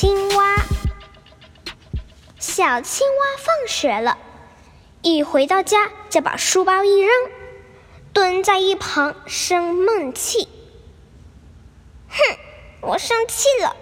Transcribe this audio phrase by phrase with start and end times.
[0.00, 0.62] 青蛙。
[2.38, 4.16] 小青蛙放学了，
[5.02, 7.10] 一回到家就把书包一扔，
[8.12, 10.46] 蹲在一旁生闷气。
[12.10, 12.16] 哼，
[12.80, 13.74] 我生气了。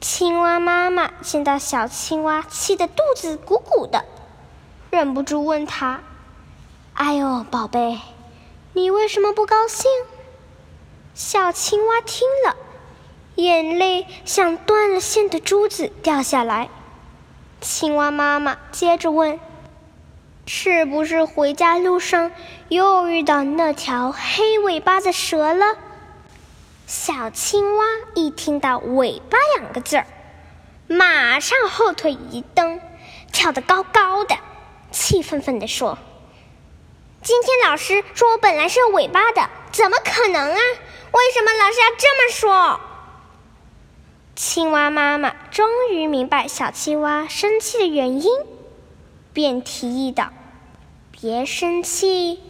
[0.00, 4.04] 青蛙妈妈见到小青蛙气得肚子鼓鼓的，
[4.92, 6.00] 忍不住问他
[6.94, 7.98] ：“哎呦，宝贝，
[8.74, 9.90] 你为什么不高兴？”
[11.12, 12.56] 小青蛙听了，
[13.42, 16.68] 眼泪像断了线的珠子掉下来。
[17.60, 19.38] 青蛙妈妈接着问
[20.46, 22.32] ：“是不是回家路上
[22.68, 25.76] 又遇到那条黑尾巴的蛇了？”
[26.86, 30.06] 小青蛙一听到“尾巴”两个字儿，
[30.88, 32.80] 马上后腿一蹬，
[33.30, 34.36] 跳得高高的，
[34.90, 35.98] 气愤愤地说
[37.22, 40.58] ：“今天老师说我本来是有尾巴的，怎么可能啊？
[41.12, 42.80] 为什么老师要这么说？”
[44.42, 48.30] 青蛙妈妈终于明白小青蛙生气的原因，
[49.34, 50.30] 便提议道
[51.12, 52.40] ：“别生气，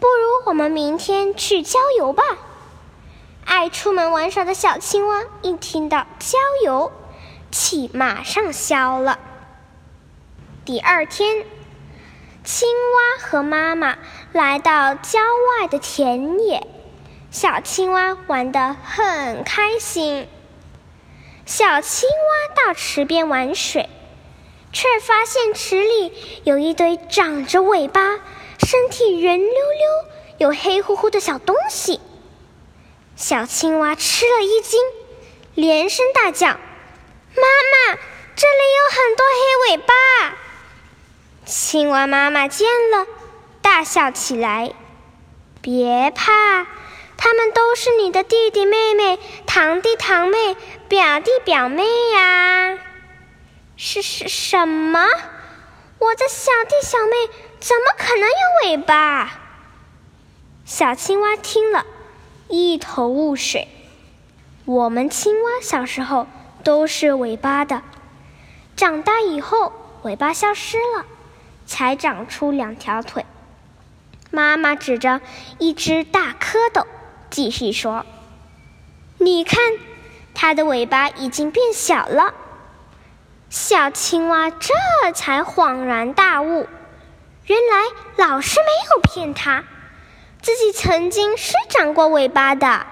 [0.00, 2.24] 不如我们明天去郊游吧。”
[3.46, 6.90] 爱出门玩耍的小青蛙一听到郊游，
[7.52, 9.20] 气马上消了。
[10.64, 11.46] 第二天，
[12.42, 13.96] 青蛙和妈妈
[14.32, 15.20] 来到郊
[15.60, 16.66] 外的田野，
[17.30, 20.26] 小青蛙玩得很开心。
[21.54, 23.90] 小青蛙到池边玩水，
[24.72, 28.18] 却发现池里有一堆长着尾巴、
[28.58, 29.58] 身体圆溜溜、
[30.38, 32.00] 有黑乎乎的小东西。
[33.16, 34.80] 小青蛙吃了一惊，
[35.54, 36.56] 连声大叫：“妈
[37.36, 37.98] 妈，
[38.34, 39.92] 这里有很多黑尾巴！”
[41.44, 43.06] 青蛙妈妈见了，
[43.60, 44.72] 大笑起来
[45.60, 46.66] ：“别怕。”
[47.24, 49.16] 他们都是你的弟弟妹妹、
[49.46, 50.56] 堂弟堂妹、
[50.88, 52.76] 表弟表妹呀！
[53.76, 55.06] 是是什么？
[56.00, 59.38] 我的小弟小妹怎么可能有尾巴？
[60.64, 61.86] 小青蛙听了
[62.48, 63.68] 一头雾水。
[64.64, 66.26] 我们青蛙小时候
[66.64, 67.82] 都是尾巴的，
[68.74, 69.72] 长大以后
[70.02, 71.06] 尾巴消失了，
[71.66, 73.24] 才长出两条腿。
[74.32, 75.20] 妈妈指着
[75.60, 76.84] 一只大蝌蚪。
[77.32, 78.04] 继续说
[79.16, 79.58] ：“你看，
[80.34, 82.34] 它的尾巴已经变小了。”
[83.48, 84.72] 小青蛙这
[85.14, 86.68] 才恍然大悟，
[87.46, 89.64] 原来老师没有骗他，
[90.42, 92.86] 自己曾经是长过尾巴的。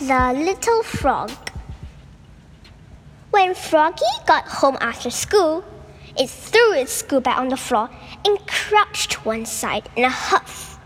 [0.00, 1.32] The Little Frog.
[3.32, 5.64] When Froggy got home after school,
[6.16, 7.90] it threw its school bag on the floor
[8.24, 10.78] and crouched one side in a huff.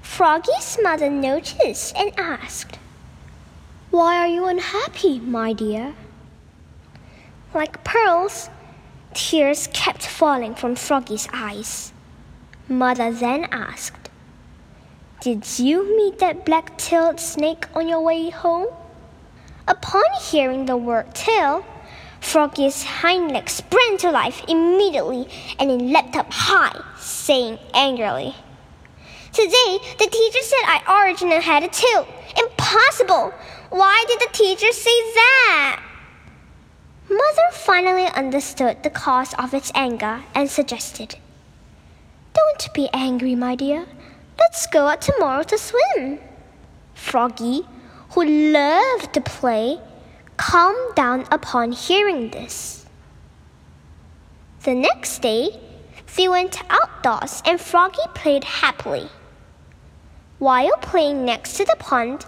[0.00, 2.78] Froggy's mother noticed and asked,
[3.90, 5.92] Why are you unhappy, my dear?
[7.52, 8.48] Like pearls,
[9.12, 11.92] tears kept falling from Froggy's eyes.
[12.66, 14.01] Mother then asked,
[15.22, 18.66] did you meet that black tailed snake on your way home?
[19.68, 21.64] Upon hearing the word tail,
[22.20, 25.28] Froggy's hind leg sprang to life immediately
[25.60, 28.34] and it leapt up high, saying angrily,
[29.32, 32.04] Today, the teacher said I originally had a tail.
[32.36, 33.32] Impossible!
[33.70, 35.82] Why did the teacher say that?
[37.08, 41.14] Mother finally understood the cause of its anger and suggested,
[42.34, 43.86] Don't be angry, my dear.
[44.52, 46.18] Let's go out tomorrow to swim.
[46.92, 47.62] Froggy,
[48.10, 48.22] who
[48.52, 49.80] loved to play,
[50.36, 52.84] calmed down upon hearing this.
[54.64, 55.58] The next day,
[56.16, 59.08] they went outdoors and Froggy played happily.
[60.38, 62.26] While playing next to the pond,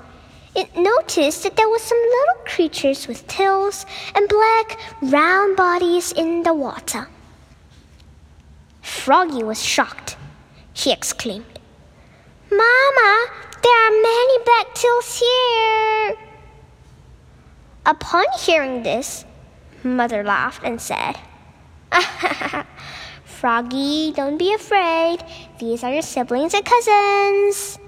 [0.56, 3.85] it noticed that there were some little creatures with tails
[4.15, 7.06] and black, round bodies in the water.
[8.81, 10.17] Froggy was shocked.
[10.73, 11.54] He exclaimed,
[12.56, 13.27] Mama,
[13.62, 16.17] there are many black tails here.
[17.87, 19.25] Upon hearing this,
[19.83, 21.19] Mother laughed and said,
[23.25, 25.19] Froggy, don't be afraid.
[25.59, 27.79] These are your siblings and cousins.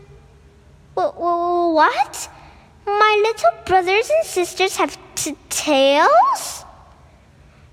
[0.95, 2.29] what?
[2.87, 6.65] My little brothers and sisters have t- tails?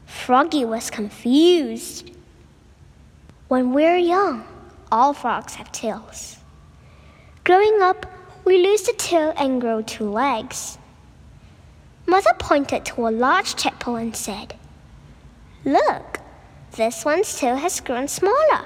[0.06, 2.12] Froggy was confused.
[3.48, 4.46] When we're young,
[4.92, 6.38] all frogs have tails.
[7.44, 8.06] Growing up,
[8.46, 10.78] we lose the tail and grow two legs.
[12.06, 14.56] Mother pointed to a large tadpole and said,
[15.66, 16.20] Look,
[16.78, 18.66] this one's tail has grown smaller.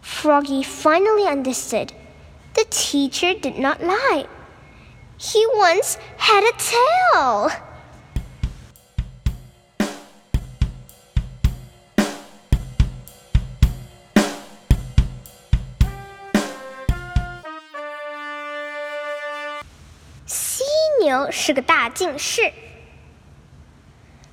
[0.00, 1.92] Froggy finally understood.
[2.54, 4.26] The teacher did not lie.
[5.18, 7.65] He once had a tail.
[21.30, 22.52] 是个大近视。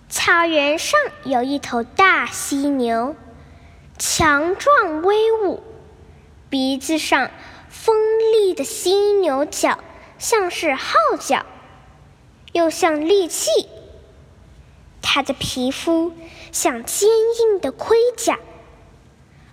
[0.09, 3.15] 草原上有一头大犀牛，
[3.97, 5.63] 强壮威武，
[6.49, 7.31] 鼻子上
[7.69, 7.95] 锋
[8.33, 9.79] 利的犀牛角
[10.19, 11.45] 像是号角，
[12.51, 13.49] 又像利器。
[15.01, 16.13] 它的皮肤
[16.51, 18.39] 像坚硬的盔甲，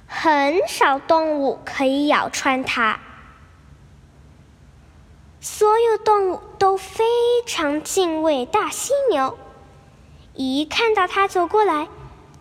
[0.06, 3.00] 很少动物可以咬穿它。
[5.40, 7.04] 所有动物都非
[7.46, 9.38] 常敬畏大犀牛，
[10.34, 11.88] 一看到它走过来，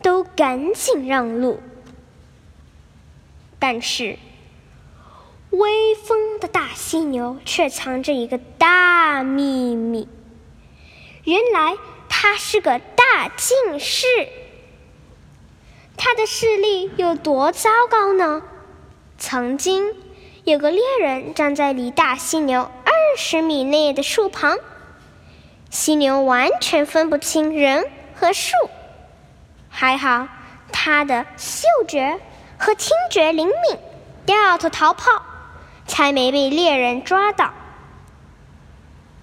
[0.02, 1.62] 都赶紧让路。
[3.58, 4.18] 但是，
[5.52, 10.08] 威风的大犀牛却藏着一个大秘密。
[11.24, 11.78] 原来，
[12.10, 14.06] 它是个大近视。
[15.96, 18.42] 它的视力有多糟糕呢？
[19.18, 19.96] 曾经，
[20.44, 22.70] 有个猎人站在离大犀牛。
[23.22, 24.58] 十米内的树旁，
[25.70, 27.86] 犀牛完全分不清人
[28.16, 28.56] 和树。
[29.68, 30.30] 还好，
[30.72, 32.18] 它的嗅觉
[32.58, 33.78] 和听觉灵敏，
[34.26, 35.22] 掉头逃跑，
[35.86, 37.54] 才没被猎人抓到。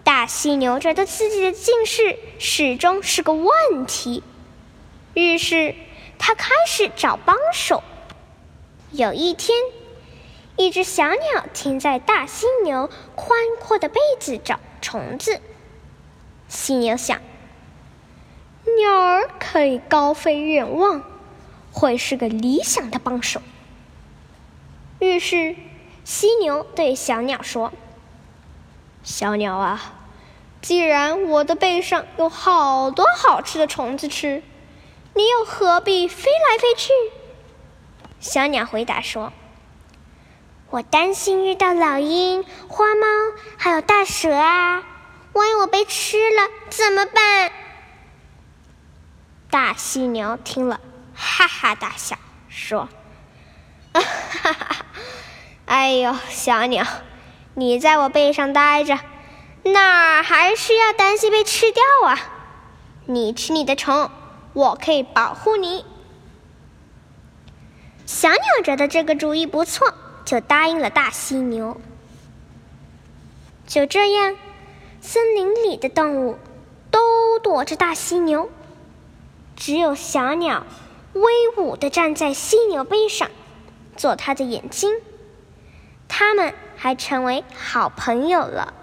[0.04, 4.22] 大犀牛觉得自己的近视始终是个问题，
[5.14, 5.74] 于是
[6.18, 7.82] 他开始找帮手。
[8.90, 9.56] 有一天。
[10.56, 15.40] 一只小鸟停在大犀牛宽阔的被子找虫子。
[16.48, 17.20] 犀牛想，
[18.78, 21.02] 鸟儿可以高飞远望，
[21.72, 23.42] 会是个理想的帮手。
[24.98, 25.56] 于是，
[26.04, 27.72] 犀牛对小鸟说
[29.04, 29.94] ：“小鸟啊，
[30.62, 34.42] 既然我的背上有好多好吃的虫子吃，
[35.14, 36.92] 你又何必飞来飞去？”
[38.20, 39.34] 小鸟回答说。
[40.76, 43.06] 我担心遇到老鹰、花猫，
[43.56, 44.84] 还有大蛇啊！
[45.32, 47.50] 万一我被吃了怎么办？
[49.48, 50.78] 大犀牛听了，
[51.14, 52.18] 哈哈大笑，
[52.50, 52.90] 说
[53.94, 54.76] ：“哈哈哈！
[55.64, 56.84] 哎呦，小鸟，
[57.54, 58.98] 你在我背上待着，
[59.62, 62.18] 哪还需要担心被吃掉啊？
[63.06, 64.10] 你吃你的虫，
[64.52, 65.86] 我可以保护你。”
[68.04, 69.94] 小鸟觉得这个主意不错。
[70.26, 71.80] 就答应了大犀牛。
[73.66, 74.36] 就这样，
[75.00, 76.38] 森林里的动物
[76.90, 78.50] 都躲着大犀牛，
[79.56, 80.66] 只有小鸟
[81.14, 81.22] 威
[81.56, 83.30] 武的站在犀牛背上，
[83.96, 84.92] 做它的眼睛。
[86.08, 88.74] 他们还成为好朋友了。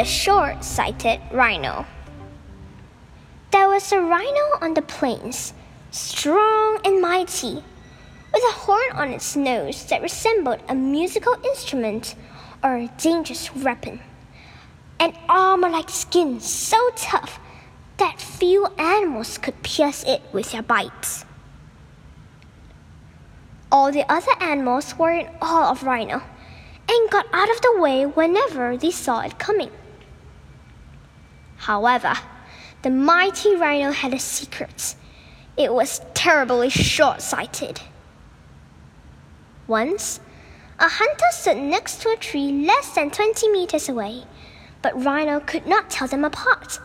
[0.00, 1.84] The short sighted rhino.
[3.50, 5.52] There was a rhino on the plains,
[5.90, 7.62] strong and mighty,
[8.32, 12.14] with a horn on its nose that resembled a musical instrument
[12.64, 14.00] or a dangerous weapon,
[14.98, 17.38] and armor like skin so tough
[17.98, 21.26] that few animals could pierce it with their bites.
[23.70, 26.22] All the other animals were in awe of Rhino
[26.88, 29.70] and got out of the way whenever they saw it coming.
[31.60, 32.14] However,
[32.80, 34.94] the mighty rhino had a secret.
[35.58, 37.82] It was terribly short sighted.
[39.66, 40.20] Once,
[40.78, 44.24] a hunter stood next to a tree less than 20 meters away,
[44.80, 46.80] but Rhino could not tell them apart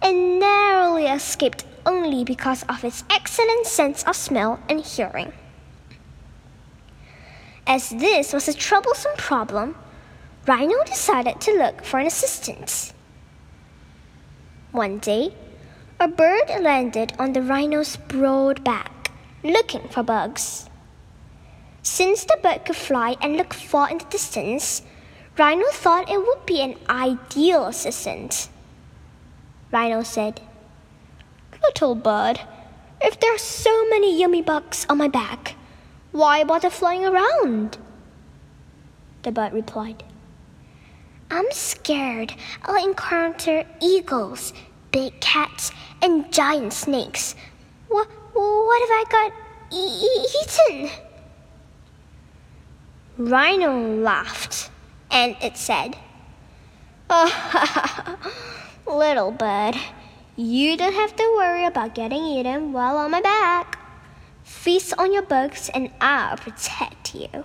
[0.00, 5.34] and narrowly escaped only because of its excellent sense of smell and hearing.
[7.66, 9.76] As this was a troublesome problem,
[10.46, 12.93] Rhino decided to look for an assistant.
[14.74, 15.32] One day,
[16.00, 19.12] a bird landed on the rhino's broad back,
[19.44, 20.68] looking for bugs.
[21.84, 24.82] Since the bird could fly and look far in the distance,
[25.38, 28.48] Rhino thought it would be an ideal assistant.
[29.70, 30.40] Rhino said,
[31.62, 32.40] Little bird,
[33.00, 35.54] if there are so many yummy bugs on my back,
[36.10, 37.78] why bother flying around?
[39.22, 40.02] the bird replied.
[41.34, 44.52] I'm scared I'll encounter eagles,
[44.92, 47.34] big cats, and giant snakes.
[47.88, 49.32] What, what if I got
[49.72, 50.90] e- eaten?
[53.18, 54.70] Rhino laughed,
[55.10, 55.96] and it said,
[57.10, 58.16] Oh,
[58.86, 59.74] little bird,
[60.36, 63.76] you don't have to worry about getting eaten while on my back.
[64.44, 67.44] Feast on your bugs, and I'll protect you.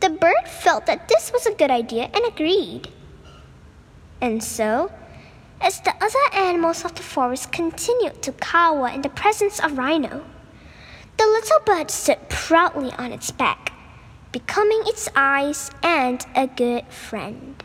[0.00, 2.88] The bird felt that this was a good idea and agreed.
[4.20, 4.90] And so,
[5.60, 10.24] as the other animals of the forest continued to cower in the presence of Rhino,
[11.18, 13.72] the little bird stood proudly on its back,
[14.32, 17.62] becoming its eyes and a good friend.